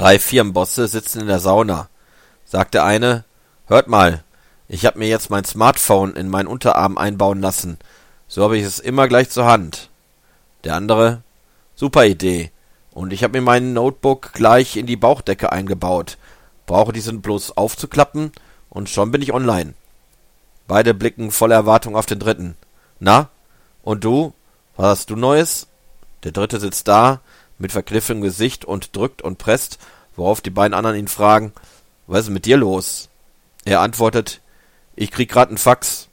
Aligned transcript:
Drei 0.00 0.18
Firmenbosse 0.18 0.88
sitzen 0.88 1.20
in 1.20 1.26
der 1.26 1.40
Sauna. 1.40 1.90
Sagt 2.46 2.72
der 2.72 2.86
eine, 2.86 3.24
hört 3.66 3.86
mal, 3.86 4.24
ich 4.66 4.86
hab 4.86 4.96
mir 4.96 5.08
jetzt 5.08 5.28
mein 5.28 5.44
Smartphone 5.44 6.16
in 6.16 6.30
meinen 6.30 6.46
Unterarm 6.46 6.96
einbauen 6.96 7.42
lassen. 7.42 7.76
So 8.26 8.42
habe 8.42 8.56
ich 8.56 8.64
es 8.64 8.78
immer 8.78 9.08
gleich 9.08 9.28
zur 9.28 9.44
Hand. 9.44 9.90
Der 10.64 10.74
andere, 10.74 11.20
super 11.74 12.06
Idee. 12.06 12.50
Und 12.92 13.12
ich 13.12 13.22
hab 13.22 13.32
mir 13.32 13.42
meinen 13.42 13.74
Notebook 13.74 14.32
gleich 14.32 14.78
in 14.78 14.86
die 14.86 14.96
Bauchdecke 14.96 15.52
eingebaut. 15.52 16.16
Brauche 16.64 16.94
diesen 16.94 17.20
bloß 17.20 17.58
aufzuklappen 17.58 18.32
und 18.70 18.88
schon 18.88 19.10
bin 19.10 19.20
ich 19.20 19.34
online. 19.34 19.74
Beide 20.66 20.94
blicken 20.94 21.30
voller 21.30 21.56
Erwartung 21.56 21.94
auf 21.94 22.06
den 22.06 22.20
dritten. 22.20 22.56
Na? 23.00 23.28
Und 23.82 24.02
du? 24.04 24.32
Was 24.78 25.00
hast 25.00 25.10
du 25.10 25.16
Neues? 25.16 25.66
Der 26.24 26.32
dritte 26.32 26.58
sitzt 26.58 26.88
da, 26.88 27.20
mit 27.60 27.70
verkniffenem 27.70 28.22
Gesicht 28.22 28.64
und 28.64 28.96
drückt 28.96 29.22
und 29.22 29.38
presst, 29.38 29.78
worauf 30.16 30.40
die 30.40 30.50
beiden 30.50 30.74
anderen 30.74 30.96
ihn 30.96 31.08
fragen, 31.08 31.52
was 32.06 32.24
ist 32.24 32.30
mit 32.30 32.46
dir 32.46 32.56
los? 32.56 33.08
Er 33.64 33.80
antwortet, 33.80 34.40
ich 34.96 35.10
krieg 35.10 35.30
grad 35.30 35.50
n 35.50 35.58
Fax. 35.58 36.08